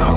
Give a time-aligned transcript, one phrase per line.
[0.00, 0.14] No,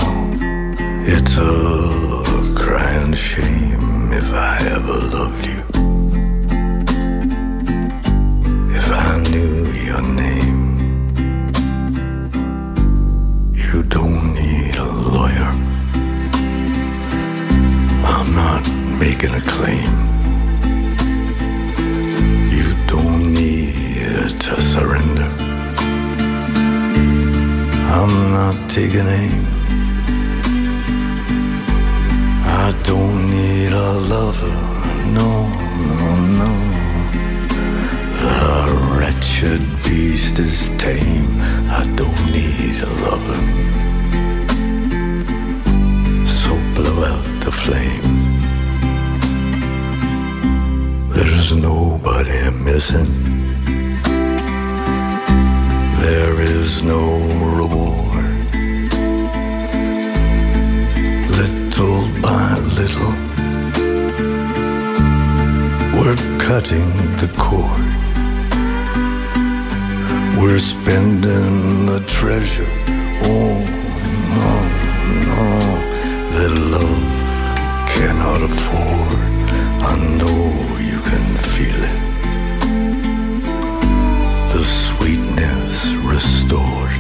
[1.06, 5.62] it's a crying shame if I ever loved you.
[8.76, 10.62] If I knew your name,
[13.54, 15.52] you don't need a lawyer.
[18.14, 18.64] I'm not
[19.00, 19.94] making a claim.
[22.58, 25.30] You don't need to surrender.
[27.96, 29.43] I'm not taking aim.
[32.66, 34.56] I don't need a lover,
[35.18, 35.32] no,
[36.00, 36.52] no, no.
[38.22, 38.38] The
[38.96, 43.40] wretched beast is tame, I don't need a lover.
[46.26, 48.40] So blow out the flame.
[51.10, 53.14] There's nobody missing.
[56.00, 57.02] There is no
[57.58, 58.03] reward.
[65.96, 67.88] We're cutting the cord.
[70.38, 72.70] We're spending the treasure.
[73.24, 73.64] Oh,
[74.36, 74.54] no,
[75.30, 75.48] no,
[76.34, 77.04] that love
[77.88, 79.20] cannot afford.
[79.82, 80.44] I know
[80.78, 82.00] you can feel it.
[84.54, 86.94] The sweetness restored.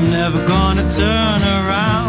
[0.00, 1.99] I'm never gonna turn around.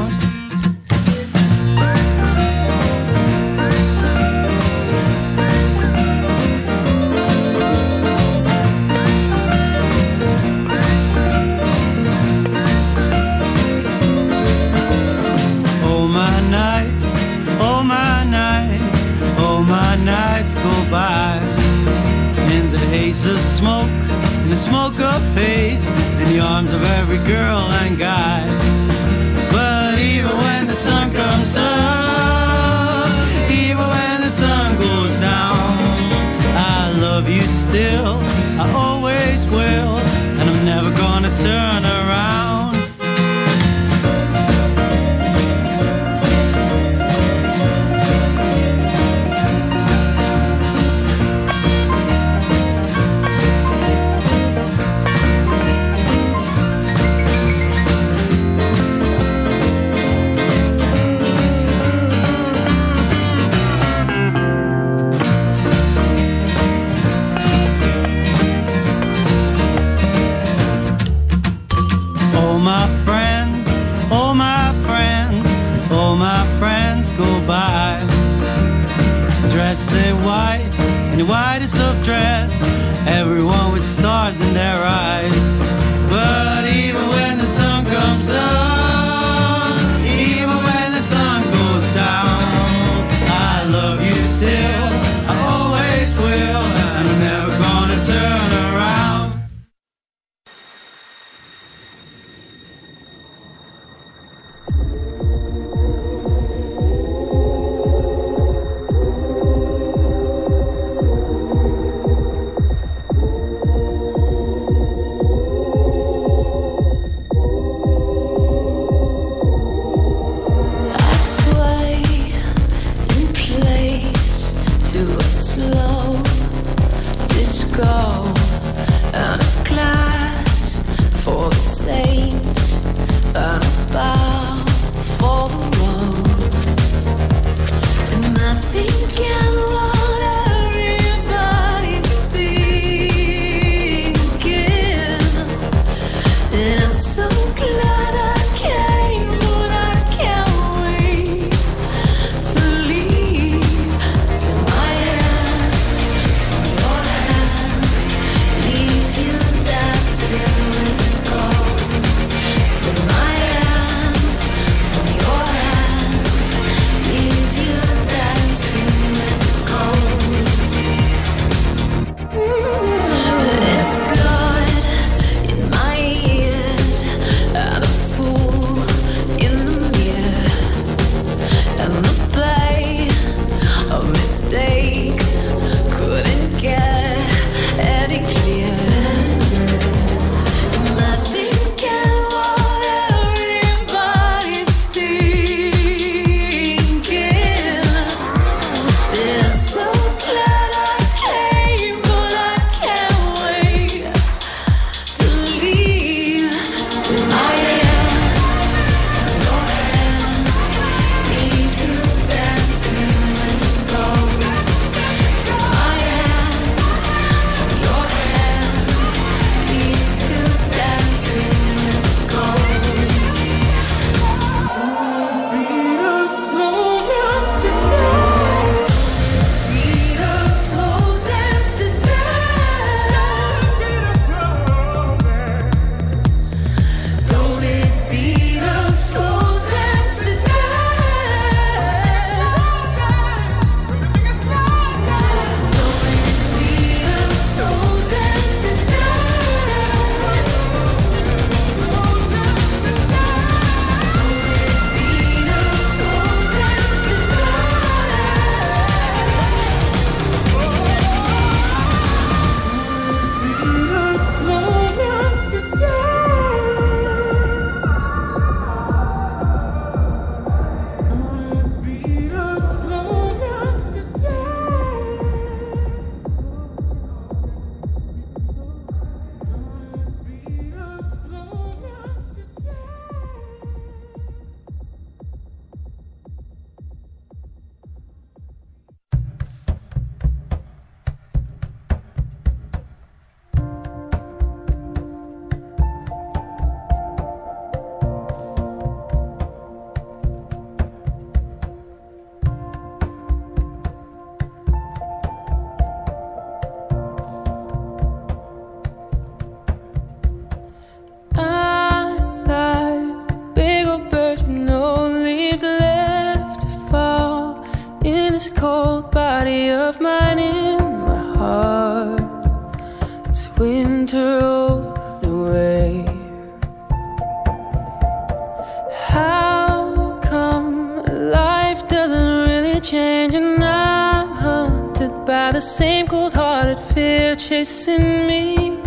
[332.81, 333.61] changing.
[333.61, 338.79] I'm haunted by the same cold hearted fear chasing me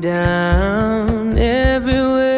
[0.00, 2.29] down everywhere.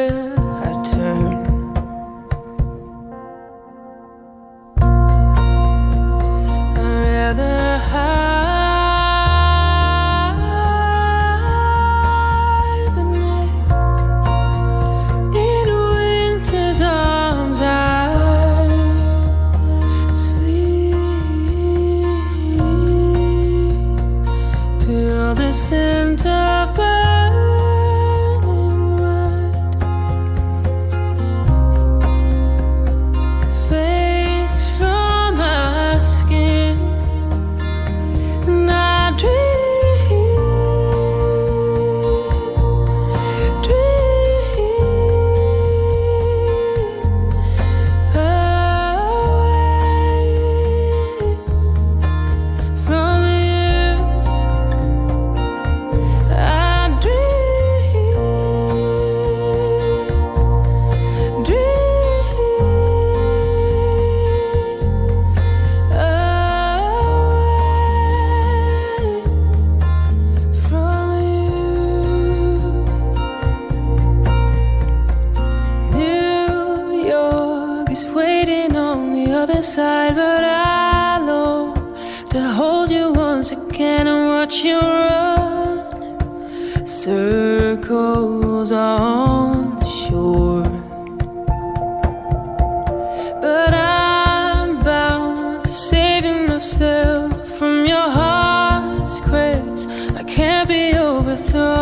[101.53, 101.82] through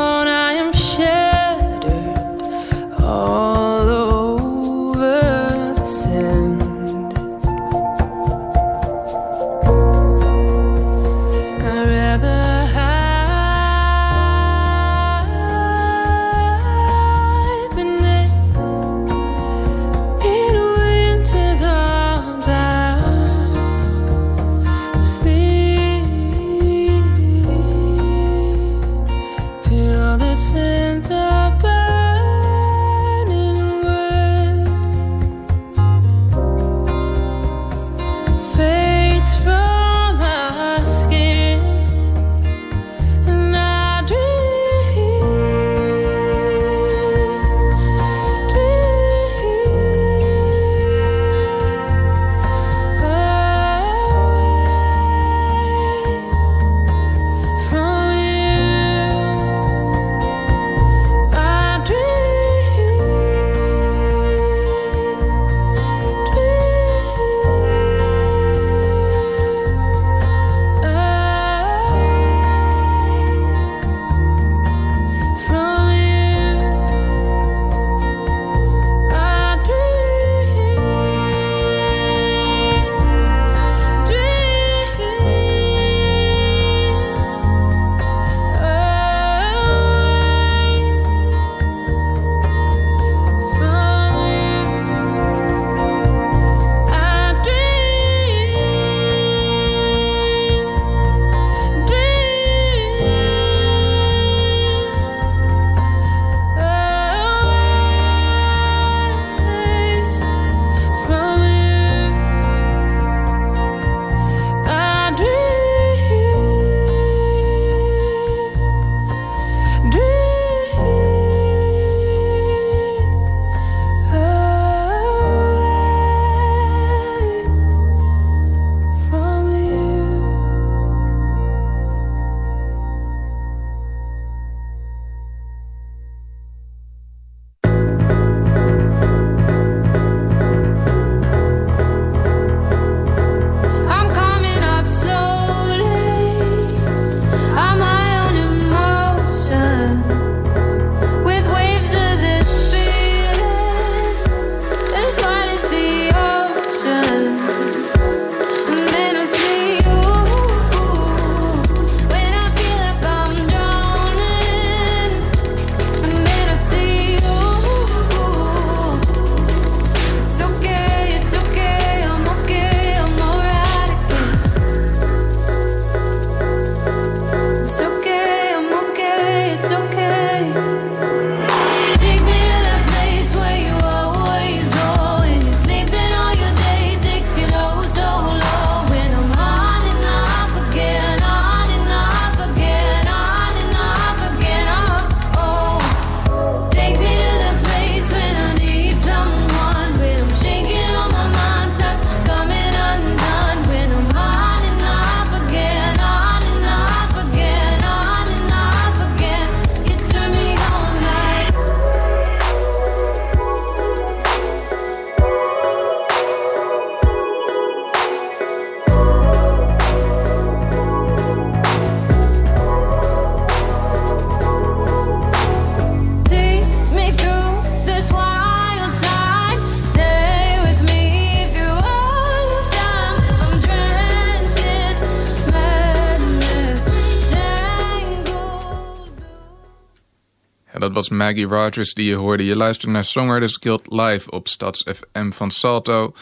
[241.01, 242.45] was Maggie Rogers die je hoorde.
[242.45, 246.15] Je luistert naar Songwriters Guild live op Stads FM van Salto.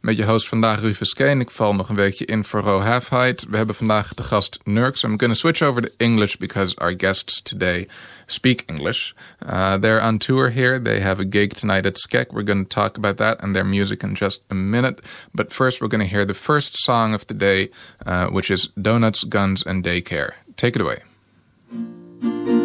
[0.00, 1.40] Met je host vandaag Rufus Kane.
[1.40, 3.46] Ik val nog een weekje in voor Ro Half Height.
[3.48, 5.02] We hebben vandaag de gast Nurks.
[5.02, 7.88] I'm going to switch over to English because our guests today
[8.26, 9.12] speak English.
[9.48, 10.82] Uh, they're on tour here.
[10.82, 12.32] They have a gig tonight at Skek.
[12.32, 15.00] We're going to talk about that and their music in just a minute.
[15.32, 17.68] But first, we're going to hear the first song of the day,
[18.06, 20.32] uh, which is Donuts, Guns, and Daycare.
[20.56, 22.55] Take it away.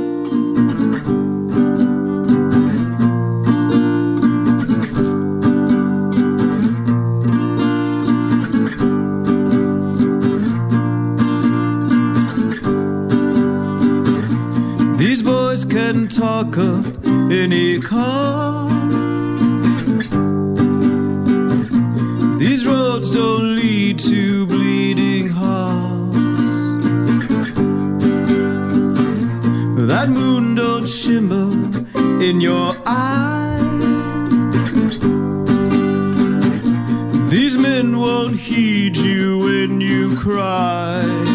[16.15, 16.85] Talk up
[17.31, 18.67] any car.
[22.37, 26.17] These roads don't lead to bleeding hearts.
[29.87, 31.49] That moon don't shimmer
[32.21, 33.59] in your eye.
[37.29, 41.30] These men won't heed you when you cry.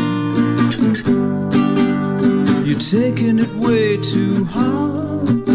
[2.76, 5.48] You're taking it way too hard.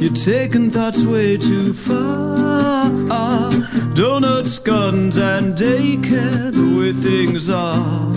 [0.00, 3.50] You're taking thoughts way too far.
[3.94, 8.14] Donuts, guns, and daycare, the way things are.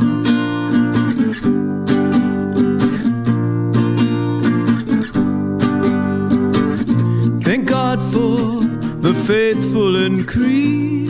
[7.42, 8.62] Thank God for
[9.02, 11.10] the faithful increase.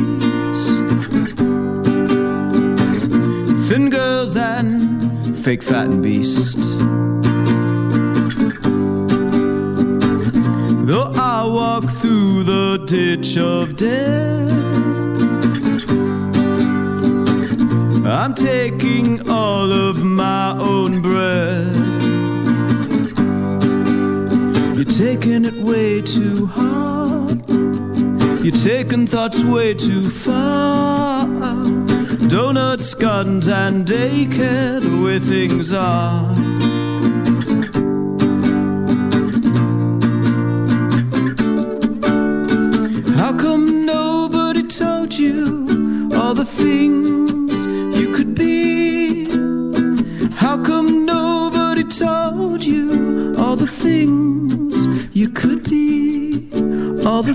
[3.68, 6.91] Thin girls and fake fat and beast.
[12.92, 14.52] Through of death,
[18.06, 21.74] I'm taking all of my own breath.
[24.76, 27.50] You're taking it way too hard.
[28.44, 31.26] You're taking thoughts way too far.
[32.28, 36.51] Donuts, guns, and daycare, the way things are.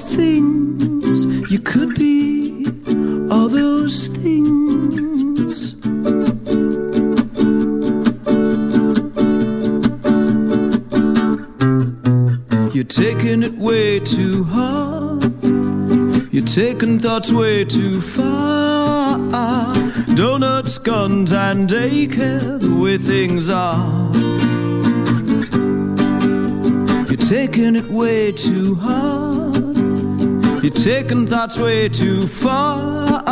[0.07, 2.67] Things you could be,
[3.31, 5.75] all those things.
[12.75, 15.25] You're taking it way too hard.
[16.33, 19.19] You're taking thoughts way too far.
[20.15, 24.11] Donuts, guns, and daycare, the way things are.
[27.09, 29.26] You're taking it way too hard.
[30.67, 33.23] You're taking thoughts way too far.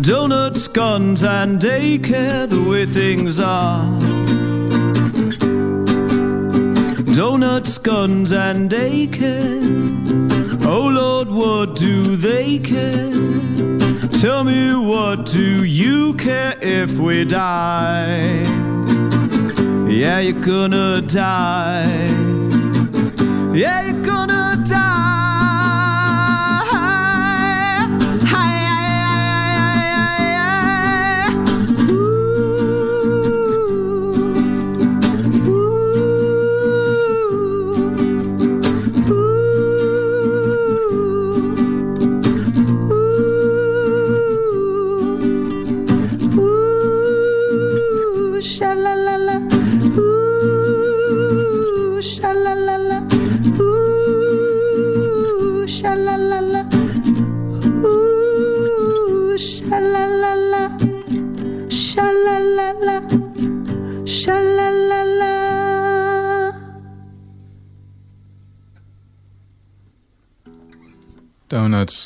[0.00, 3.84] Donuts, guns, and daycare, the way things are.
[7.14, 9.62] Donuts, guns, and daycare.
[10.66, 13.12] Oh Lord, what do they care?
[14.20, 18.42] Tell me, what do you care if we die?
[19.88, 22.34] Yeah, you're gonna die.
[23.54, 23.82] Yeah,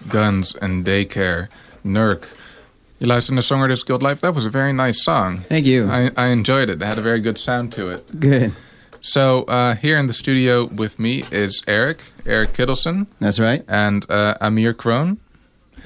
[0.08, 1.48] Guns, and Daycare.
[1.84, 2.24] Nurk.
[2.98, 4.20] You luistert naar Songwriters Guild Live.
[4.20, 5.38] That was a very nice song.
[5.48, 5.88] Thank you.
[5.90, 6.82] I, I enjoyed it.
[6.82, 8.20] It had a very good sound to it.
[8.20, 8.52] Good.
[9.00, 13.64] So uh, here in the studio with me is Eric, Eric Kittleson, That's right.
[13.68, 15.18] and uh, Amir Kroon.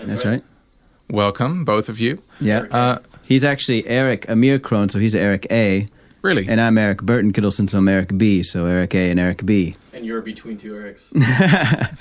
[0.02, 0.42] That's right.
[1.10, 2.22] Welcome, both of you.
[2.40, 2.64] Yeah.
[2.70, 5.86] Uh, he's actually Eric Amir Krohn, so he's Eric A.
[6.22, 6.46] really?
[6.48, 8.42] And I'm Eric Burton Kittleson, so I'm Eric B.
[8.42, 9.76] So Eric A and Eric B.
[9.92, 11.10] And you're between two Erics.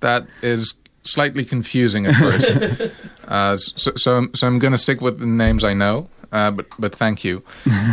[0.00, 0.74] that is
[1.12, 2.92] slightly confusing at first.
[3.28, 6.50] uh, so, so, I'm- so I'm going to stick with the names I know, uh,
[6.50, 7.42] but but thank you.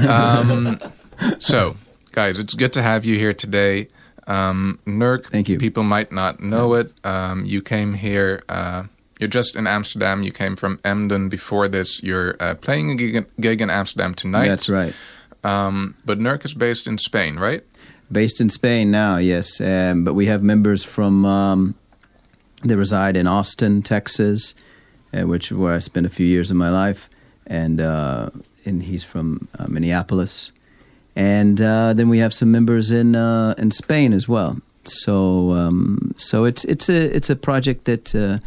[0.07, 0.79] Um,
[1.39, 1.75] so,
[2.11, 3.87] guys, it's good to have you here today.
[4.27, 5.57] Um, Nurk, Thank you.
[5.59, 6.91] people might not know it.
[7.03, 8.83] Um, you came here, uh,
[9.19, 10.23] you're just in Amsterdam.
[10.23, 12.01] You came from Emden before this.
[12.01, 14.47] You're uh, playing a gig, gig in Amsterdam tonight.
[14.47, 14.93] That's right.
[15.43, 17.63] Um, but Nurk is based in Spain, right?
[18.11, 19.61] Based in Spain now, yes.
[19.61, 21.75] Um, but we have members from um,
[22.63, 24.55] they reside in Austin, Texas,
[25.13, 27.09] uh, which where I spent a few years of my life,
[27.45, 28.29] and uh,
[28.65, 30.51] and he's from uh, Minneapolis,
[31.15, 34.59] and uh, then we have some members in uh, in Spain as well.
[34.83, 38.15] So um, so it's it's a it's a project that.
[38.15, 38.39] Uh,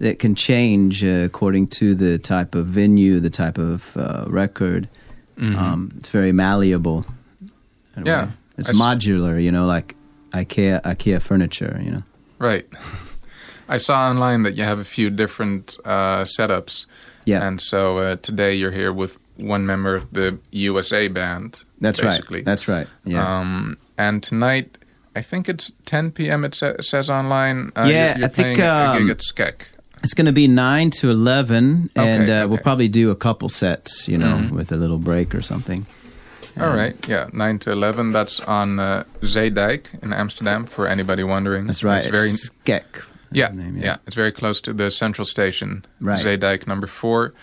[0.00, 4.88] that can change uh, according to the type of venue, the type of uh, record.
[5.36, 7.04] Um, it's very malleable.
[8.04, 8.26] Yeah.
[8.26, 8.32] way.
[8.58, 9.42] it's I modular.
[9.42, 9.96] You know, like
[10.30, 11.80] IKEA IKEA furniture.
[11.82, 12.02] You know,
[12.38, 12.66] Right.
[13.68, 16.86] I saw online that you have a few different uh, setups.
[17.26, 21.62] yeah, And so uh, today you're here with one member of the USA band.
[21.80, 22.38] that's basically.
[22.38, 22.44] right.
[22.44, 22.86] That's right.
[23.04, 24.78] Yeah, Um, and tonight,
[25.14, 26.44] I think it's 10 p.m.
[26.44, 27.70] It sa- says online.
[27.76, 29.66] Uh, Yeah, you're, you're I think, um, gig at Skek.
[30.02, 33.48] it's going to be nine to eleven, and Okay, uh, we'll probably do a couple
[33.48, 34.08] sets.
[34.08, 34.50] You know, Mhm.
[34.52, 35.86] with a little break or something.
[36.60, 38.10] All right, yeah, 9 to 11.
[38.12, 41.66] That's on uh, Zeedijk in Amsterdam, for anybody wondering.
[41.68, 41.98] That's right.
[41.98, 43.04] It's very, Skek.
[43.32, 43.96] Yeah, name, yeah.
[44.06, 46.18] it's very close to the central station, Right.
[46.24, 47.34] Zeedijk number four.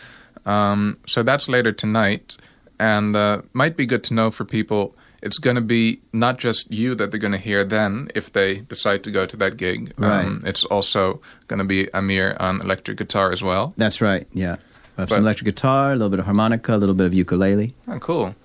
[0.45, 2.37] Um, so that's later tonight,
[2.79, 4.95] and uh, might be good to know for people.
[5.23, 8.57] It's going to be not just you that they're going to hear then if they
[8.61, 9.91] decide to go to that gig.
[9.97, 13.73] Um, it's also going to be Amir on electric guitar as well.
[13.75, 14.27] That's right.
[14.33, 14.57] Yeah,
[14.97, 17.13] we have But- some electric guitar, a little bit of harmonica, a little bit of
[17.15, 18.35] ukulele, Oh, cool.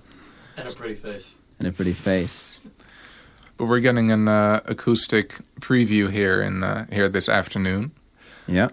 [0.56, 1.36] And a pretty face.
[1.58, 2.59] and a pretty face.
[3.60, 7.90] But we're getting an uh, acoustic preview here in uh, here this afternoon.
[8.46, 8.70] Yeah.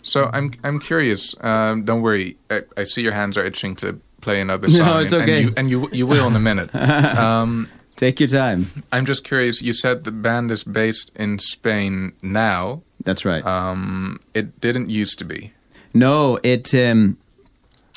[0.00, 1.34] So I'm I'm curious.
[1.42, 2.38] Um, don't worry.
[2.48, 4.86] I, I see your hands are itching to play another song.
[4.86, 5.42] No, it's and- okay.
[5.58, 6.74] And you, and you you will in a minute.
[6.74, 8.70] um, Take your time.
[8.90, 9.60] I'm just curious.
[9.60, 12.80] You said the band is based in Spain now.
[13.04, 13.44] That's right.
[13.44, 15.52] Um, it didn't used to be.
[15.92, 17.18] No, it um,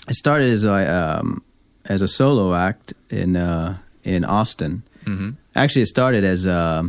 [0.09, 1.43] it started as a um,
[1.85, 4.83] as a solo act in uh, in Austin.
[5.15, 6.87] Hmm Actually, it started as a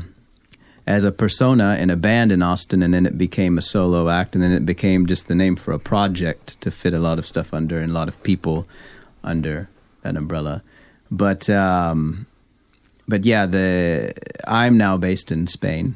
[0.86, 4.34] as a persona in a band in Austin, and then it became a solo act,
[4.34, 7.26] and then it became just the name for a project to fit a lot of
[7.26, 8.66] stuff under and a lot of people
[9.22, 9.68] under
[10.02, 10.62] that umbrella.
[11.10, 12.26] But um,
[13.08, 14.12] but yeah, the
[14.46, 15.94] I'm now based in Spain.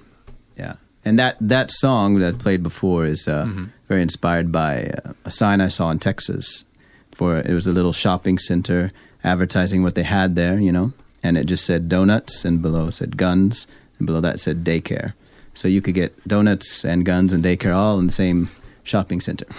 [0.57, 3.69] Yeah, and that that song that I played before is uh, Mhm.
[3.89, 4.73] very inspired by
[5.05, 6.65] uh, a sign I saw in Texas.
[7.13, 8.91] For it was a little shopping center
[9.23, 10.93] advertising what they had there, you know,
[11.25, 13.67] and it just said donuts, and below said guns,
[13.99, 15.15] and below that said daycare.
[15.55, 18.49] So you could get donuts and guns and daycare all in the same
[18.85, 19.47] shopping center.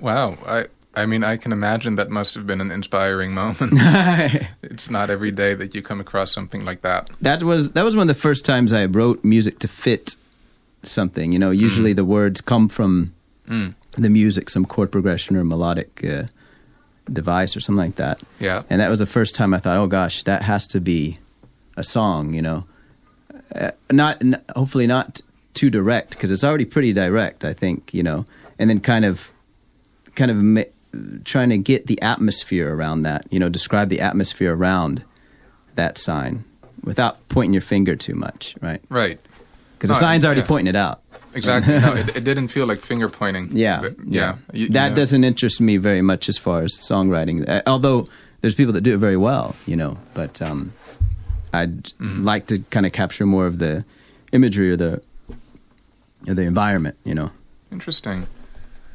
[0.00, 0.38] Wow.
[0.46, 3.72] I I mean I can imagine that must have been an inspiring moment.
[4.62, 7.10] it's not every day that you come across something like that.
[7.20, 10.14] that was that was one of the first times I wrote music to fit
[10.84, 11.32] something.
[11.32, 13.12] You know, usually the words come from
[13.48, 13.74] Mm.
[13.96, 16.24] the music, some chord progression or melodic uh,
[17.12, 18.20] device or something like that.
[18.38, 18.62] Yeah.
[18.70, 21.18] And that was the first time I thought, oh gosh, that has to be
[21.76, 22.34] a song.
[22.34, 22.64] You know,
[23.54, 25.20] uh, not n- hopefully not
[25.54, 27.44] too direct because it's already pretty direct.
[27.44, 28.26] I think you know,
[28.58, 29.30] and then kind of,
[30.14, 30.62] kind of ma-
[31.24, 33.26] trying to get the atmosphere around that.
[33.30, 35.02] You know, describe the atmosphere around
[35.74, 36.44] that sign
[36.82, 38.82] without pointing your finger too much, right?
[38.88, 39.20] Right.
[39.76, 40.46] Because the sign's already yeah.
[40.46, 41.02] pointing it out.
[41.34, 41.78] Exactly.
[41.80, 43.48] no, it, it didn't feel like finger pointing.
[43.52, 44.36] Yeah, But, yeah.
[44.52, 44.94] You- you that know.
[44.96, 47.48] doesn't interest me very much as far as songwriting.
[47.48, 48.08] Uh, although
[48.40, 49.98] there's people that do it very well, you know.
[50.14, 50.72] But um,
[51.52, 52.24] I'd Mm-hmm.
[52.24, 53.84] like to kind of capture more of the
[54.32, 55.02] imagery or the
[56.26, 57.30] or the environment, you know.
[57.70, 58.26] Interesting.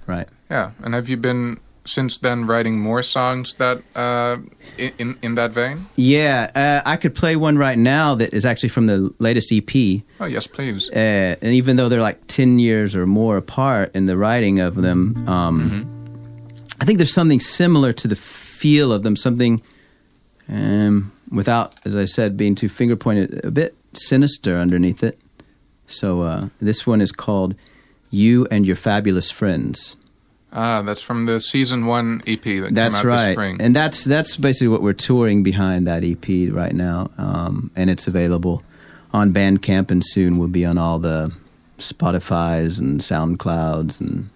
[0.08, 0.28] Right.
[0.50, 0.72] Yeah.
[0.84, 4.38] And have you been since then writing more songs that uh,
[4.78, 5.88] in, in that vein?
[5.96, 10.02] Yeah, uh, I could play one right now that is actually from the latest EP.
[10.20, 10.90] Oh yes, please.
[10.90, 14.76] Uh, and even though they're like 10 years or more apart in the writing of
[14.76, 15.90] them, um,
[16.80, 19.62] I think there's something similar to the feel of them, something
[20.50, 25.20] um, without, as I said, being too finger pointed, a bit sinister underneath it.
[25.88, 27.56] So uh, this one is called
[28.10, 29.98] You and Your Fabulous Friends.
[30.56, 33.58] Ah, that's from the season one EP that That's came out this spring.
[33.60, 38.06] and that's that's basically what we're touring behind that EP right now, um, and it's
[38.08, 38.62] available
[39.12, 41.32] on Bandcamp, and soon will be on all the
[41.80, 44.30] Spotify's and SoundClouds and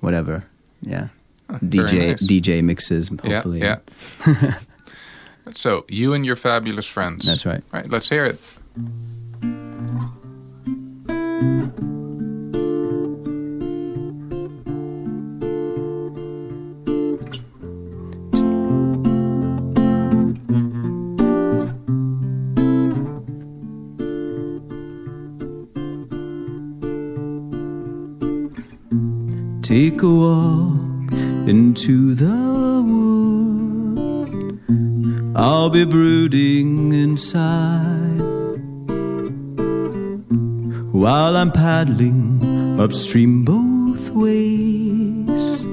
[0.00, 0.44] whatever.
[0.82, 1.08] Yeah,
[1.48, 2.22] Ah, DJ nice.
[2.24, 3.08] DJ mixes.
[3.08, 3.78] Hopefully, yeah.
[5.52, 7.24] so you and your fabulous friends.
[7.24, 7.62] That's right.
[7.72, 7.88] Right.
[7.88, 8.40] Let's hear it.
[29.66, 31.12] Take a walk
[31.48, 34.60] into the wood.
[35.34, 38.20] I'll be brooding inside
[40.92, 45.64] while I'm paddling upstream both ways.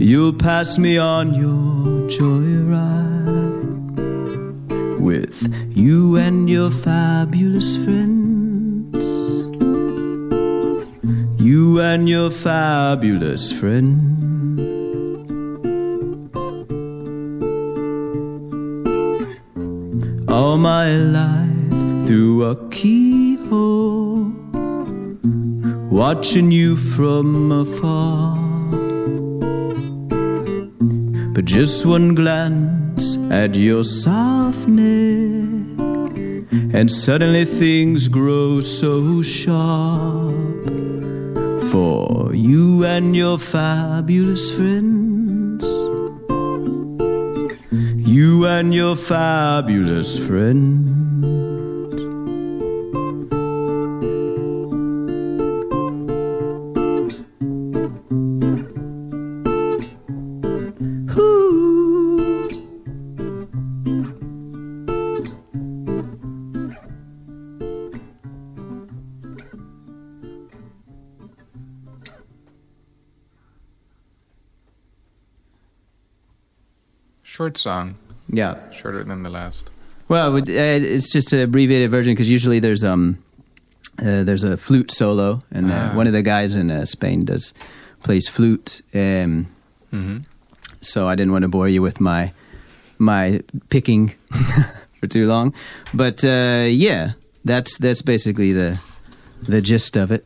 [0.00, 3.40] You'll pass me on your joyride
[5.00, 8.21] with you and your fabulous friends.
[11.42, 13.98] You and your fabulous friend.
[20.30, 24.30] All my life through a keyhole,
[25.90, 28.36] watching you from afar.
[31.34, 35.80] But just one glance at your soft neck,
[36.72, 40.21] and suddenly things grow so sharp.
[42.42, 45.64] You and your fabulous friends,
[48.04, 50.91] you and your fabulous friends.
[77.42, 77.96] Short song,
[78.32, 78.54] Yeah.
[78.70, 79.68] shorter than the last.
[80.06, 83.18] Well, uh, it's just an abbreviated version because usually there's um
[83.98, 85.96] uh, there's a flute solo, and uh, Ah.
[85.96, 87.52] one of the guys in uh, Spain does
[88.04, 88.80] plays flute.
[88.94, 89.46] Um,
[89.90, 90.18] hmm
[90.80, 92.30] so I didn't want to bore you with my
[92.98, 94.12] my picking
[95.00, 95.52] for too long,
[95.92, 97.12] but uh, yeah,
[97.44, 98.78] that's that's basically the
[99.48, 100.22] the gist of it.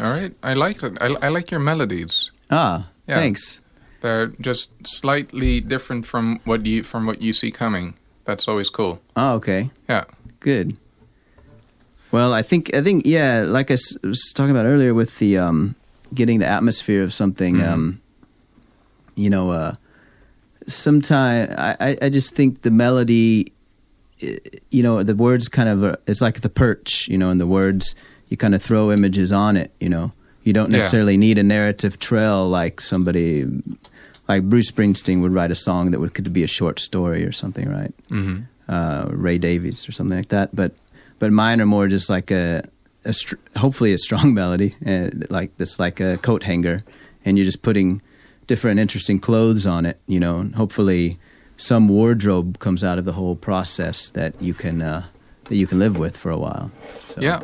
[0.00, 0.98] All right, I like it.
[1.00, 2.32] I, I like your melodies.
[2.50, 3.20] Ah, Yeah.
[3.20, 3.60] thanks.
[4.04, 7.94] They're just slightly different from what you from what you see coming.
[8.26, 9.00] That's always cool.
[9.16, 9.70] Oh, okay.
[9.88, 10.04] Yeah.
[10.40, 10.76] Good.
[12.12, 15.38] Well, I think I think yeah, like I s- was talking about earlier with the
[15.38, 15.74] um,
[16.12, 17.56] getting the atmosphere of something.
[17.56, 17.66] Mhm.
[17.72, 18.00] Um,
[19.16, 19.74] you know, uh,
[20.66, 23.52] sometimes I, I I just think the melody,
[24.70, 27.46] you know, the words kind of uh, it's like the perch, you know, and the
[27.46, 27.94] words
[28.28, 29.72] you kind of throw images on it.
[29.80, 30.12] You know,
[30.44, 30.76] you don't Yeah.
[30.78, 33.46] necessarily need a narrative trail like somebody.
[34.28, 37.32] Like Bruce Springsteen would write a song that would could be a short story or
[37.32, 37.92] something, right?
[38.08, 40.54] hmm uh, Ray Davies or something like that.
[40.56, 40.72] But
[41.18, 42.66] but mine are more just like a,
[43.04, 46.82] a str- hopefully a strong melody, uh, like this like a coat hanger,
[47.24, 48.00] and you're just putting
[48.46, 51.18] different interesting clothes on it, you know, and hopefully
[51.56, 55.04] some wardrobe comes out of the whole process that you can uh,
[55.44, 56.70] that you can live with for a while.
[57.06, 57.40] So, Yeah.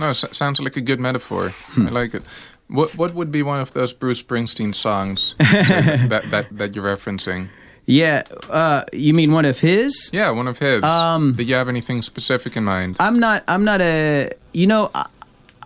[0.00, 1.48] No, sounds like a good metaphor.
[1.74, 1.88] Hmm.
[1.88, 2.22] I like it.
[2.68, 5.44] What what would be one of those Bruce Springsteen songs so
[6.08, 7.48] that, that that you're referencing?
[7.86, 8.22] yeah.
[8.50, 10.10] Uh, you mean one of his?
[10.12, 10.82] Yeah, one of his.
[10.84, 12.96] Um, Did you have anything specific in mind?
[13.00, 13.42] I'm not.
[13.48, 14.30] I'm not a.
[14.52, 15.06] You know, I,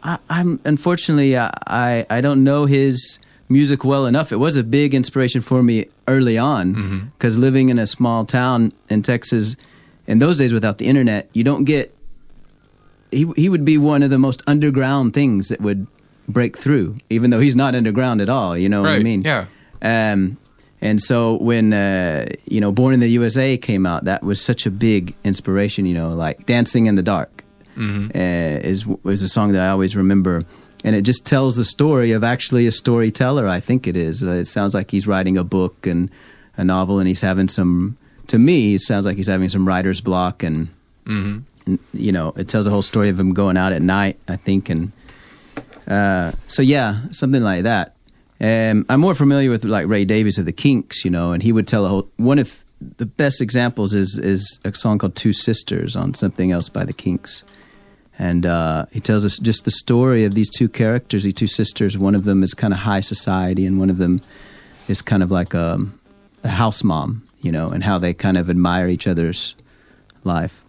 [0.05, 4.31] I, I'm unfortunately I, I I don't know his music well enough.
[4.31, 8.73] It was a big inspiration for me early on because living in a small town
[8.89, 9.57] in Texas,
[10.07, 11.93] in those days without the internet, you don't get.
[13.11, 15.87] He he would be one of the most underground things that would
[16.29, 18.57] break through, even though he's not underground at all.
[18.57, 19.23] You know what I mean?
[19.23, 19.47] yeah.
[19.83, 20.37] Um,
[20.81, 24.67] and so when uh, you know Born in the USA came out, that was such
[24.67, 25.87] a big inspiration.
[25.87, 27.31] You know, like Dancing in the Dark
[27.77, 28.09] Mm-hmm.
[28.15, 30.45] uh, is was a song that I always remember,
[30.85, 33.49] and it just tells the story of actually a storyteller.
[33.49, 34.23] I think it is.
[34.23, 36.11] Uh, it sounds like he's writing a book and
[36.59, 37.97] a novel, and he's having some.
[38.27, 40.69] To me, it sounds like he's having some writer's block, and,
[41.07, 44.19] hmm and, you know, it tells the whole story of him going out at night.
[44.29, 44.93] I think, and
[45.87, 47.97] uh, so yeah, something like that.
[48.41, 51.53] Um, I'm more familiar with like Ray Davies of the Kinks, you know, and he
[51.53, 52.09] would tell a whole.
[52.17, 52.63] One of
[52.97, 56.93] the best examples is is a song called Two Sisters on something else by the
[56.93, 57.45] Kinks,
[58.19, 61.97] and uh, he tells us just the story of these two characters, these two sisters.
[61.97, 64.21] One of them is kind of high society, and one of them
[64.89, 65.79] is kind of like a,
[66.43, 69.55] a house mom, you know, and how they kind of admire each other's
[70.25, 70.65] life.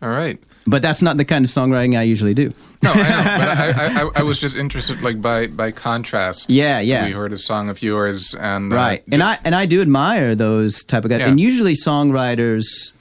[0.00, 0.40] All right.
[0.66, 2.52] But that's not the kind of songwriting I usually do.
[2.82, 6.50] No, I know, but I, I, I, was just interested, like by by contrast.
[6.50, 7.06] Yeah, yeah.
[7.06, 10.34] We heard a song of yours, and uh, right and i and i do admire
[10.34, 11.28] those type of guys Yeah.
[11.28, 12.92] and usually songwriters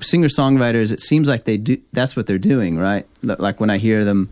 [0.00, 3.78] singer songwriters it seems like they do that's what they're doing right like when i
[3.78, 4.28] hear them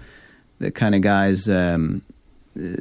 [0.59, 2.03] the kind of guys um,
[2.57, 2.77] uh,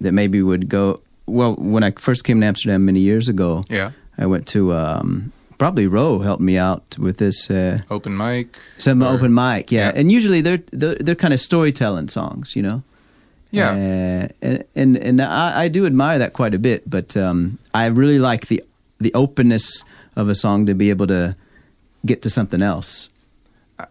[0.00, 3.90] that maybe would go well when i first came to amsterdam many years ago yeah,
[4.18, 8.58] i went to um, probably roe helped me out with this uh, open mic.
[8.78, 9.86] some or- open mic, yeah.
[9.92, 9.92] yeah.
[10.00, 12.82] And usually they're, they're they're kind of storytelling songs, you know.
[13.52, 13.70] Yeah.
[13.70, 17.86] Uh, and and, and I, I do admire that quite a bit, but um, I
[17.86, 18.64] really like the
[18.98, 19.84] the openness
[20.16, 21.36] of a song to be able to
[22.04, 23.10] get to something else.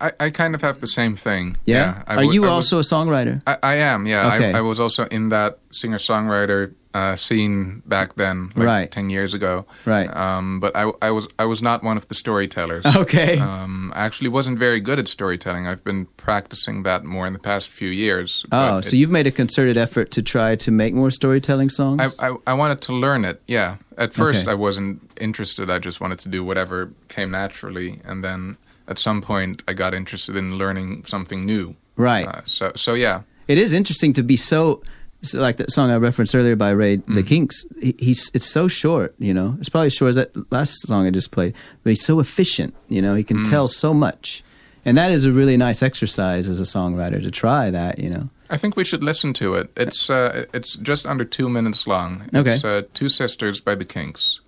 [0.02, 1.58] I, I kind of have the same thing.
[1.66, 2.04] Yeah.
[2.06, 3.42] I Are you I was- also a songwriter?
[3.48, 4.36] I, I am, yeah.
[4.36, 4.54] Okay.
[4.54, 8.92] I, I was also in that singer songwriter uh, scene back then, like Right.
[8.92, 9.66] ten years ago.
[9.86, 10.10] Right.
[10.16, 12.86] Um, but I, I was I was not one of the storytellers.
[12.96, 13.38] Okay.
[13.38, 15.68] Um, I actually wasn't very good at storytelling.
[15.68, 18.44] I've been practicing that more in the past few years.
[18.52, 22.16] oh, so it- you've made a concerted effort to try to make more storytelling songs?
[22.20, 23.42] I, I, I wanted to learn it.
[23.48, 23.76] Yeah.
[23.98, 24.52] At first, Okay.
[24.52, 25.70] I wasn't interested.
[25.70, 29.94] I just wanted to do whatever came naturally, and then at some point, I got
[29.94, 31.76] interested in learning something new.
[31.98, 32.26] right.
[32.28, 33.22] Uh, so so yeah.
[33.48, 34.82] it is interesting to be so,
[35.22, 37.14] so like that song I referenced earlier by Ray Mm-hmm.
[37.16, 37.66] the Kinks.
[37.82, 39.56] He, he's it's so short, you know.
[39.60, 41.54] It's probably as short as that last song I just played,
[41.84, 42.74] but he's so efficient.
[42.88, 43.50] You know, he can Mm.
[43.50, 44.44] tell so much,
[44.86, 48.00] and that is a really nice exercise as a songwriter to try that.
[48.00, 48.30] You know.
[48.50, 49.70] I think we should listen to it.
[49.78, 52.24] It's uh, it's just under two minutes long.
[52.34, 52.54] Okay.
[52.54, 54.40] It's uh, Two Sisters by the Kinks.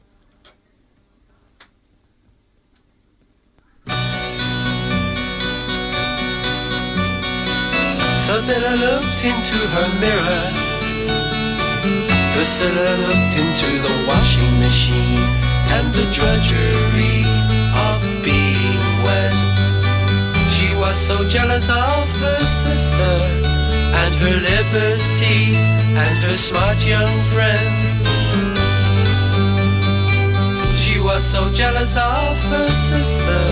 [8.51, 10.43] Isabella looked into her mirror.
[12.35, 15.23] Priscilla looked into the washing machine
[15.75, 17.23] and the drudgery
[17.87, 19.31] of being wed.
[20.51, 23.15] She was so jealous of her sister
[24.03, 25.55] and her liberty
[25.95, 28.03] and her smart young friends.
[30.77, 33.43] She was so jealous of her sister.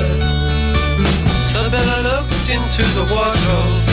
[1.40, 3.89] Isabella looked into the wardrobe.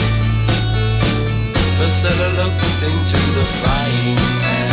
[1.77, 4.71] Priscilla looked into the frying pan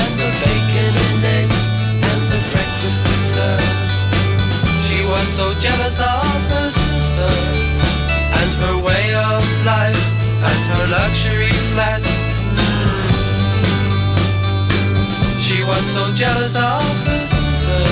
[0.00, 3.60] and the bacon and eggs and the breakfast dessert.
[4.88, 6.24] She was so jealous of
[6.56, 7.32] her sister
[8.40, 10.04] and her way of life
[10.40, 12.02] and her luxury flat.
[15.38, 17.84] She was so jealous of her sister.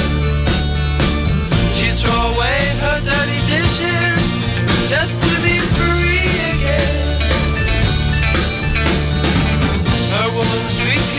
[1.76, 4.24] She threw away her dirty dishes
[4.88, 5.60] just to be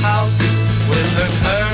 [0.00, 0.38] house
[0.88, 1.64] with her of her.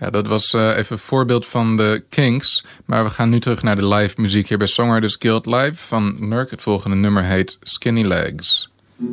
[0.00, 2.64] Ja, dat was eh, even een voorbeeld van de Kinks.
[2.84, 6.28] Maar we gaan nu terug naar de live muziek hier bij Songwriters Guild Live van
[6.28, 6.50] Nurk.
[6.50, 8.68] Het volgende nummer heet Skinny Legs.
[9.00, 9.04] I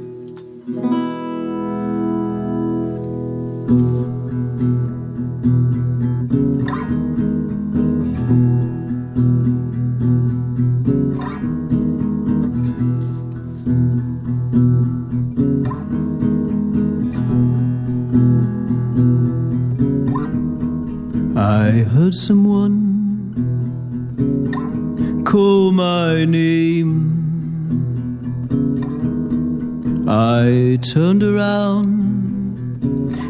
[21.91, 22.73] heard someone
[25.25, 27.24] call my name.
[30.07, 32.83] I turned around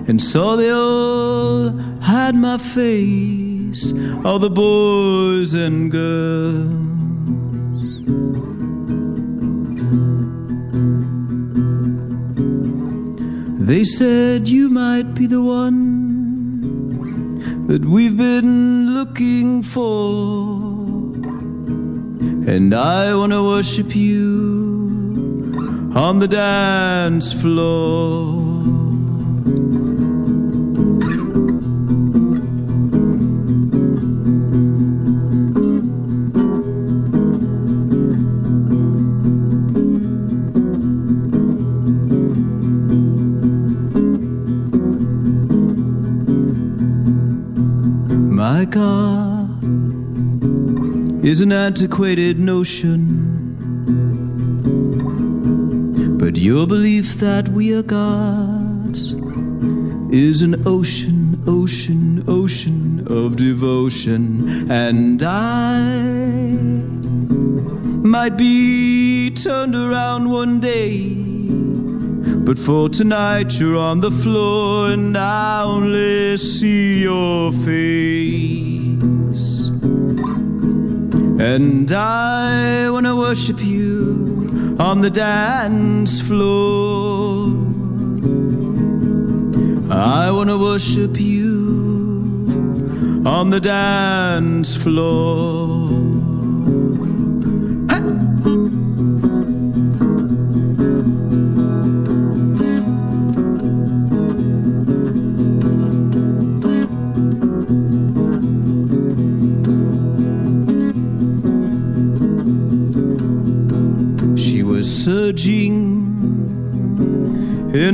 [0.10, 1.70] and saw they all
[2.02, 3.94] had my face,
[4.26, 6.86] all the boys and girls.
[13.68, 15.86] They said you might be the one
[17.68, 20.66] that we've been looking for.
[22.52, 24.75] And I want to worship you
[25.96, 28.44] on the dance floor.
[48.34, 49.64] My God
[51.26, 53.35] is an antiquated notion.
[56.26, 59.14] But your belief that we are gods
[60.12, 64.72] is an ocean, ocean, ocean of devotion.
[64.72, 65.84] And I,
[68.02, 71.14] might be turned around one day.
[72.44, 78.98] But for tonight, you're on the floor, and I only see your face.
[81.40, 84.15] And I wanna worship you
[84.80, 87.48] on the dance floor.
[89.90, 92.44] I wanna worship you
[93.26, 95.75] on the dance floor.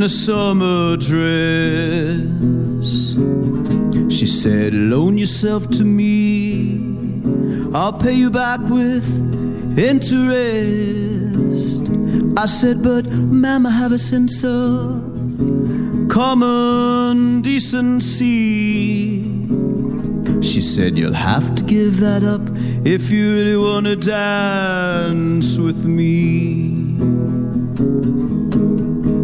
[0.01, 2.25] In a summer dress.
[4.11, 7.21] She said, Loan yourself to me,
[7.71, 9.05] I'll pay you back with
[9.77, 10.21] interest.
[12.35, 15.03] I said, But, ma'am, I have a sense of
[16.09, 19.21] common decency.
[20.41, 22.41] She said, You'll have to give that up
[22.83, 26.70] if you really want to dance with me.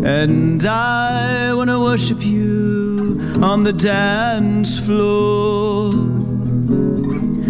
[0.07, 5.91] And I want to worship you on the dance floor.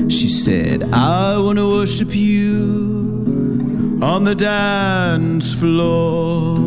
[0.10, 6.58] She said, I want to worship you on the dance floor.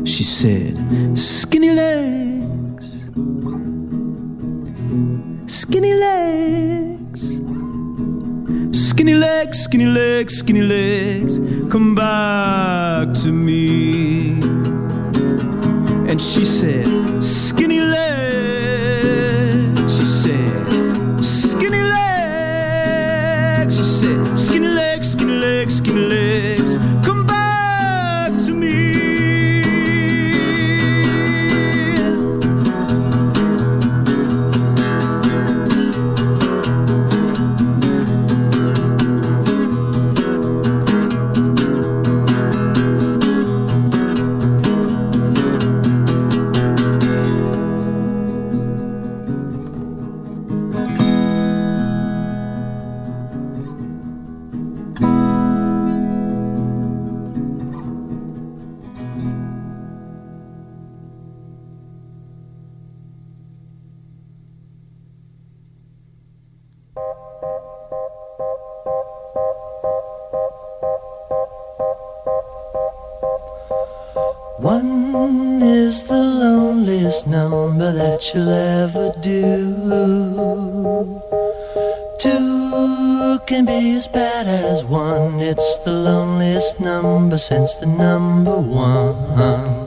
[0.05, 0.77] She said,
[1.19, 3.05] Skinny legs,
[5.47, 7.41] skinny legs.
[8.73, 11.39] Skinny legs, skinny legs, skinny legs,
[11.71, 14.41] come back to me.
[16.09, 16.87] And she said,
[75.35, 79.43] One is the loneliest number that you'll ever do.
[82.21, 85.41] Two can be as bad as one.
[85.41, 89.85] It's the loneliest number since the number one.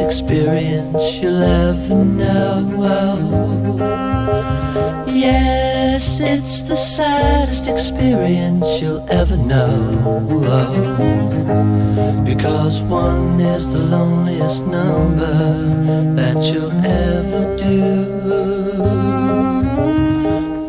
[0.00, 2.60] Experience you'll ever know.
[5.06, 10.30] Yes, it's the saddest experience you'll ever know.
[12.24, 15.36] Because one is the loneliest number
[16.14, 18.40] that you'll ever do.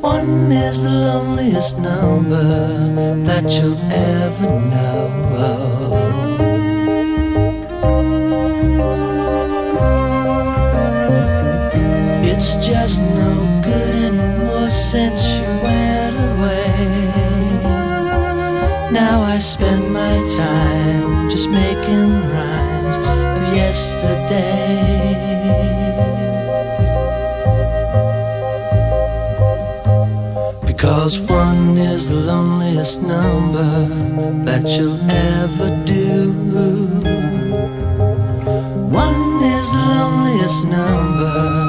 [0.02, 6.11] One is the loneliest number that you'll ever know.
[12.72, 16.72] Just no good anymore since you went away.
[18.92, 24.62] Now I spend my time just making rhymes of yesterday.
[30.66, 33.72] Because one is the loneliest number
[34.48, 36.32] that you'll ever do.
[39.06, 41.61] One is the loneliest number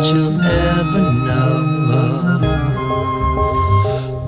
[0.00, 2.40] that you'll ever know.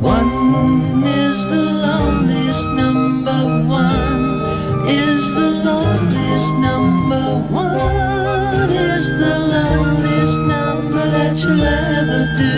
[0.01, 4.43] One is the loneliest number one,
[4.87, 12.57] is the loneliest number one, is the loneliest number that you'll ever do.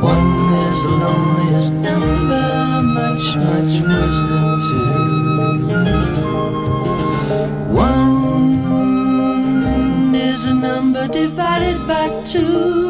[0.00, 0.32] One
[0.64, 4.31] is the loneliest number, much, much worse
[12.24, 12.81] divided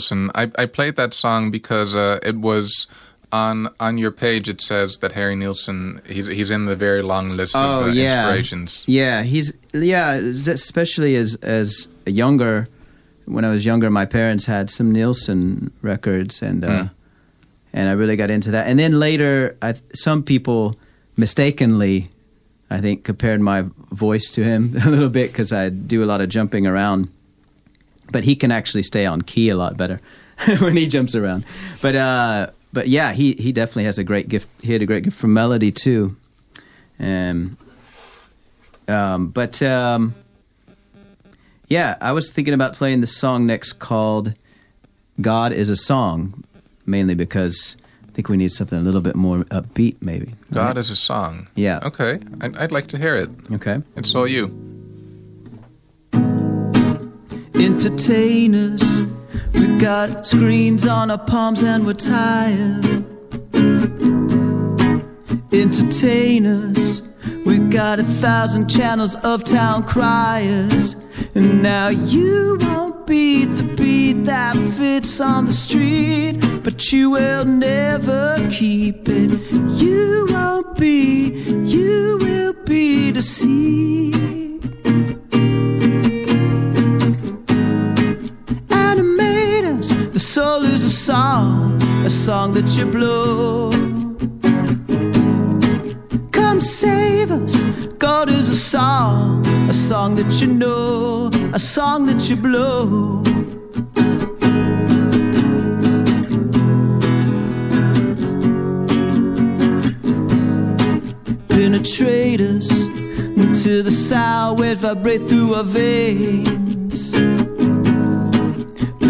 [0.00, 0.30] Nilsson.
[0.34, 2.86] I, I played that song because uh, it was
[3.32, 4.48] on on your page.
[4.48, 7.92] It says that Harry Nilsson he's he's in the very long list of Oh, uh,
[7.92, 8.04] yeah.
[8.04, 8.84] inspirations.
[8.86, 12.66] Yeah, he's yeah, especially as as a younger.
[13.26, 16.86] When I was younger, my parents had some Nilsson records, and uh, Hmm.
[17.72, 18.66] and I really got into that.
[18.66, 20.74] And then later, I, some people
[21.16, 22.10] mistakenly,
[22.70, 26.20] I think, compared my voice to him a little bit because I do a lot
[26.20, 27.08] of jumping around.
[28.10, 30.00] But he can actually stay on key a lot better
[30.58, 31.44] when he jumps around.
[31.80, 34.48] But uh, but yeah, he he definitely has a great gift.
[34.62, 36.16] He had a great gift for melody too.
[36.98, 37.56] Um,
[38.88, 40.14] um, but um,
[41.68, 44.34] yeah, I was thinking about playing the song next called
[45.20, 46.44] "God Is a Song,"
[46.86, 47.76] mainly because
[48.08, 50.34] I think we need something a little bit more upbeat, maybe.
[50.52, 51.48] God is a song.
[51.54, 51.78] Yeah.
[51.84, 53.30] Okay, I'd, I'd like to hear it.
[53.52, 53.80] Okay.
[53.96, 54.48] It's all you.
[57.60, 59.02] Entertainers,
[59.52, 63.04] we got screens on our palms and we're tired.
[65.52, 67.02] Entertainers,
[67.44, 70.96] we got a thousand channels of town criers.
[71.34, 77.44] And now you won't beat the beat that fits on the street, but you will
[77.44, 79.38] never keep it.
[79.78, 84.39] You won't be, you will be deceived.
[90.34, 93.72] Soul is a song, a song that you blow.
[96.30, 97.64] Come save us.
[97.98, 103.20] God is a song, a song that you know, a song that you blow.
[111.48, 112.70] Penetrate us
[113.42, 116.69] into the sound waves vibrate through our veins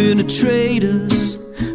[0.00, 1.34] penetrate us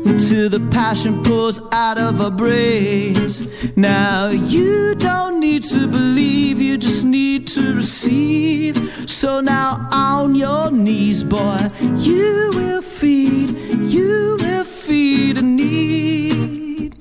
[0.09, 3.47] until the passion pours out of our brains.
[3.75, 8.75] Now you don't need to believe, you just need to receive.
[9.07, 13.51] So now on your knees, boy, you will feed,
[13.95, 16.95] you will feed a need.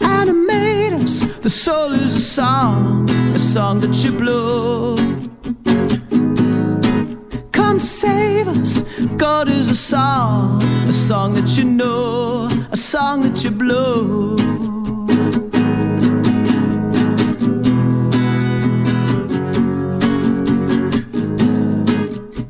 [0.00, 5.13] Animate us, the soul is a song, a song that you blow.
[7.84, 8.80] Save us.
[9.18, 14.36] God is a song, a song that you know, a song that you blow.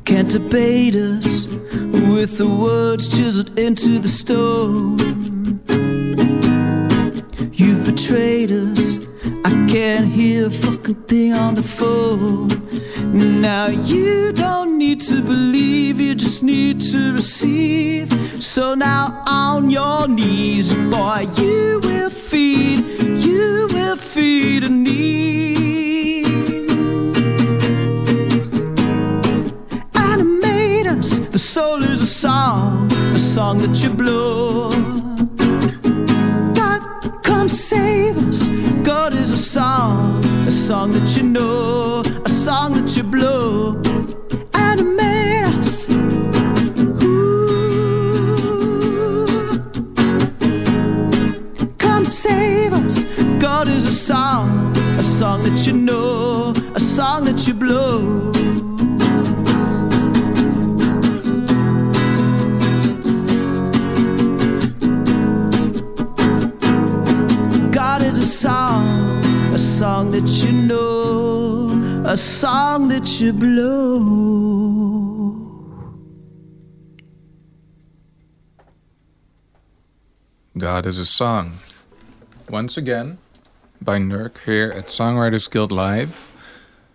[0.05, 4.97] Can't debate us with the words chiseled into the stone.
[7.51, 8.99] You've betrayed us.
[9.43, 12.64] I can't hear a fucking thing on the phone.
[13.15, 18.11] Now you don't need to believe, you just need to receive.
[18.43, 22.79] So now on your knees, boy, you will feed,
[23.25, 26.25] you will feed a need.
[29.95, 34.71] Animate us, the soul is a song, a song that you blow.
[36.53, 38.49] God, come save us.
[38.83, 42.03] God is a song, a song that you know,
[42.45, 43.75] song that you blow.
[44.53, 45.89] Animate us.
[45.89, 47.25] Ooh.
[51.79, 53.03] Come save us.
[53.39, 58.31] God is a song, a song that you know, a song that you blow.
[67.71, 68.85] God is a song,
[69.51, 71.34] a song that you know,
[72.15, 73.75] a song that you blow.
[80.57, 81.57] God is a Song.
[82.49, 83.17] Once again,
[83.81, 86.31] by Nurk here at Songwriters Guild Live.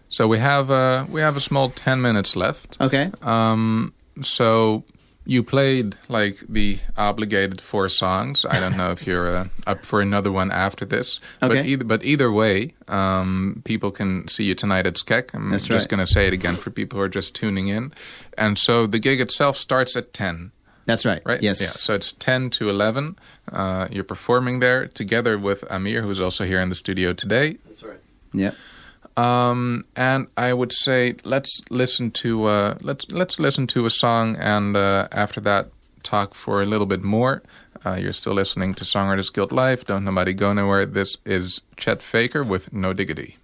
[0.08, 2.78] So we have a, we have a small ten minutes left.
[2.80, 3.12] Okay.
[3.20, 3.92] Um,
[4.22, 4.84] so
[5.26, 8.44] you played like the obligated four songs.
[8.44, 11.54] I don't know if you're uh, up for another one after this, okay.
[11.54, 15.34] but either but either way, um, people can see you tonight at Skek.
[15.34, 15.96] I'm That's just right.
[15.96, 17.92] going to say it again for people who are just tuning in.
[18.36, 20.52] And so the gig itself starts at ten.
[20.86, 21.22] That's right.
[21.24, 21.42] Right.
[21.42, 21.60] Yes.
[21.60, 21.68] Yeah.
[21.68, 23.16] So it's ten to eleven.
[23.52, 27.58] Uh, you're performing there together with Amir, who's also here in the studio today.
[27.66, 28.00] That's right.
[28.32, 28.52] Yeah.
[29.16, 34.36] Um, and I would say let's listen to uh, let's let's listen to a song,
[34.36, 35.70] and uh, after that,
[36.02, 37.42] talk for a little bit more.
[37.84, 39.84] Uh, you're still listening to Songwriters Guild Live.
[39.86, 40.86] Don't nobody go nowhere.
[40.86, 43.36] This is Chet Faker with No Diggity.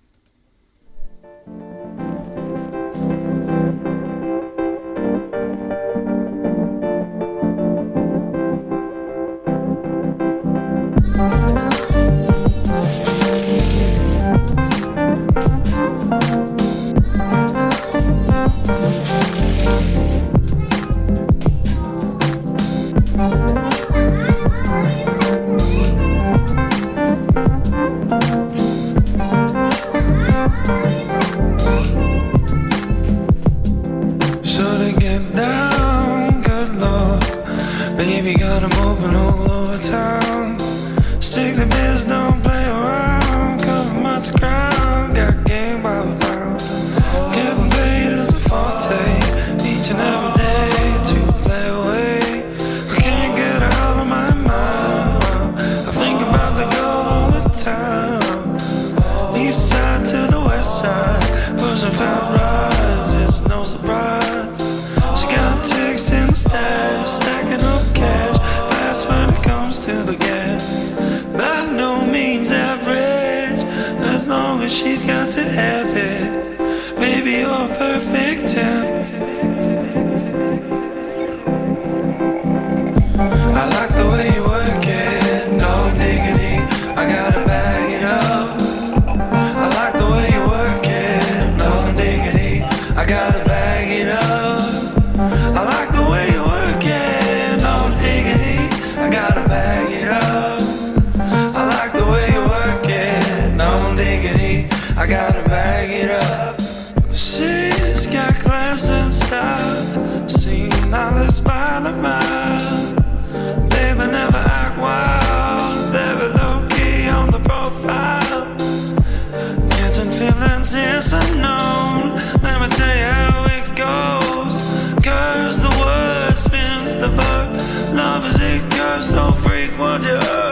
[128.96, 130.45] myself frequent, yeah.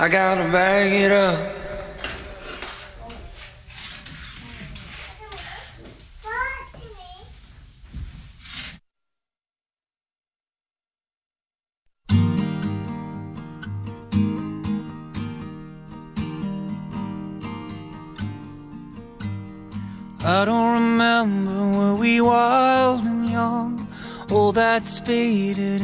[0.00, 1.58] I gotta bag it up.
[20.24, 23.88] I don't remember when we wild and young.
[24.30, 25.77] All that's faded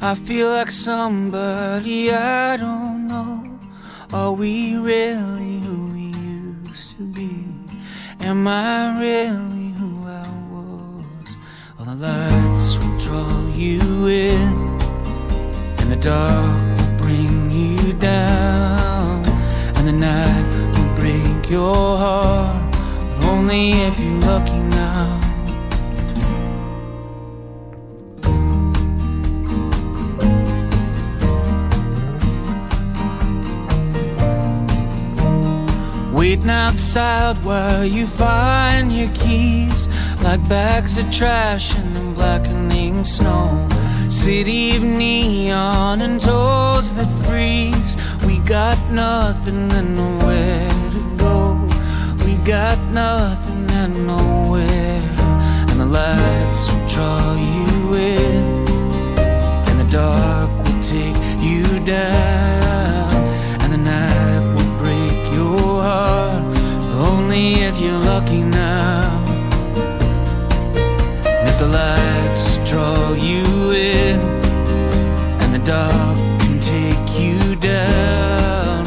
[0.00, 3.58] I feel like somebody I don't know.
[4.12, 7.44] Are we really who we used to be?
[8.20, 11.36] Am I really who I was?
[11.80, 14.78] All the lights will draw you in,
[15.78, 19.26] and the dark will bring you down,
[19.74, 20.46] and the night
[20.76, 22.72] will break your heart.
[23.18, 25.27] But only if you're lucky now.
[36.28, 39.88] Waiting outside while you find your keys
[40.22, 43.66] Like bags of trash in the blackening snow.
[44.10, 47.96] City of neon and toes that freeze.
[48.26, 51.66] We got nothing and nowhere to go.
[52.26, 55.00] We got nothing and nowhere.
[55.70, 58.68] And the lights will draw you in.
[59.68, 62.67] And the dark will take you down
[67.28, 69.22] Only if you're lucky now
[71.46, 74.18] if the lights draw you in
[75.40, 78.84] And the dark can take you down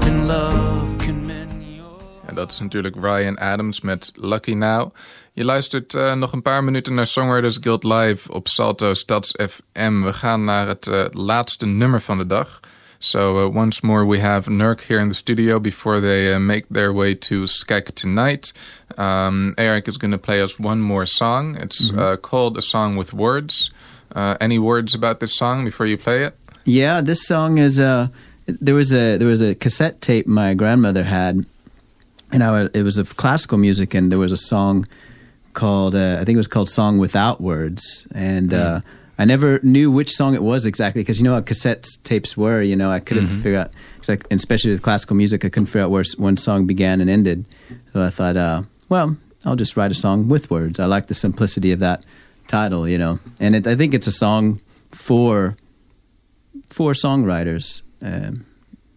[0.00, 4.94] Then love can mend your En dat is natuurlijk Ryan Adams met Lucky Now.
[5.32, 10.02] Je luistert eh, nog een paar minuten naar Songwriters Guild Live op Salto Stads FM.
[10.02, 12.60] We gaan naar het eh, laatste nummer van de dag.
[13.04, 16.66] So uh, once more we have Nurk here in the studio before they uh, make
[16.70, 18.54] their way to Skek tonight.
[18.96, 21.58] Um, Eric is going to play us one more song.
[21.60, 23.70] It's uh, called A Song with Words.
[24.14, 26.34] Uh, any words about this song before you play it?
[26.64, 28.08] Yeah, this song is uh
[28.46, 31.44] there was a there was a cassette tape my grandmother had
[32.32, 34.86] and I it was of classical music and there was a song
[35.52, 38.80] called uh, I think it was called Song Without Words and uh
[39.18, 42.62] I never knew which song it was exactly because you know how cassette tapes were,
[42.62, 43.70] you know, I couldn't figure out
[44.30, 47.44] especially with classical music I couldn't figure out where one song began and ended.
[47.92, 50.78] So I thought uh well, I'll just write a song with words.
[50.80, 52.02] I like the simplicity of that
[52.48, 53.18] title, you know.
[53.40, 54.60] And it, I think it's a song
[54.90, 55.56] for
[56.70, 57.82] for songwriters.
[58.02, 58.46] Um,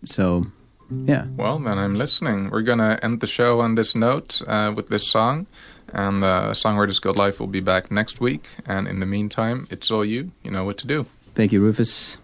[0.05, 0.47] so,
[0.89, 1.25] yeah.
[1.35, 2.49] Well, then I'm listening.
[2.49, 5.47] We're going to end the show on this note uh, with this song.
[5.93, 8.47] And uh, Songwriters Guild Live will be back next week.
[8.65, 10.31] And in the meantime, it's all you.
[10.43, 11.05] You know what to do.
[11.35, 12.17] Thank you, Rufus.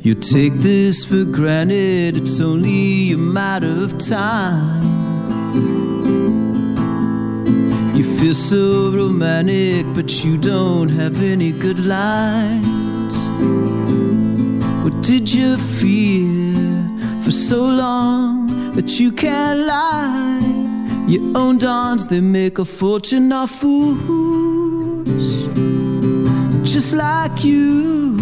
[0.00, 4.86] You take this for granted, it's only a matter of time.
[7.94, 13.28] You feel so romantic, but you don't have any good lines.
[14.84, 16.54] What did you fear
[17.22, 20.38] for so long that you can't lie?
[21.08, 25.26] Your own dons, they make a fortune off fools
[26.62, 28.16] just like you.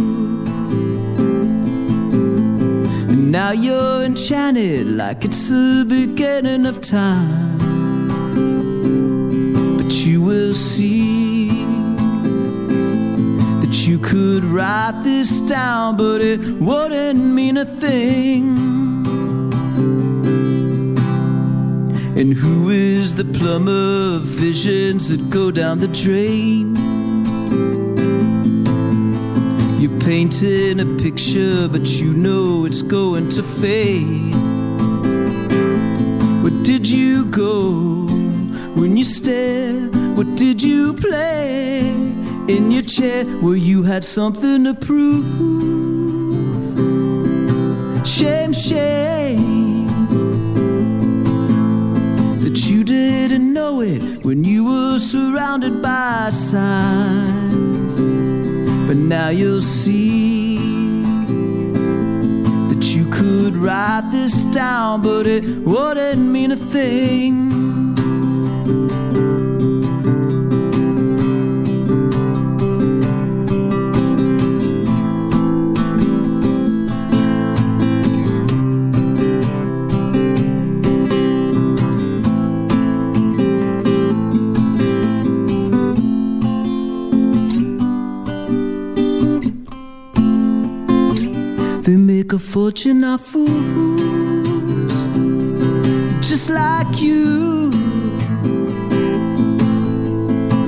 [3.11, 7.59] And now you're enchanted like it's the beginning of time.
[9.77, 11.49] But you will see
[13.61, 18.76] that you could write this down, but it wouldn't mean a thing.
[22.17, 26.75] And who is the plumber of visions that go down the drain?
[29.79, 34.35] You're painting a picture, but you know it's going to fade.
[36.43, 38.07] Where did you go
[38.81, 39.95] when you stared?
[40.17, 41.91] What did you play
[42.49, 45.27] in your chair where you had something to prove?
[48.07, 49.16] Shame, shame
[53.67, 57.95] know it when you were surrounded by signs.
[58.87, 60.59] But now you'll see
[62.71, 67.46] that you could write this down, but it wouldn't mean a thing.
[92.57, 93.51] Fortune off fools,
[96.27, 97.71] just like you.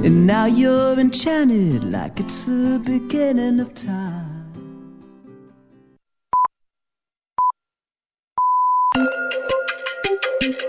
[0.04, 4.07] And now you're enchanted like it's the beginning of time.